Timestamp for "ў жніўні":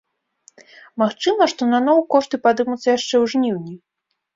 3.11-3.83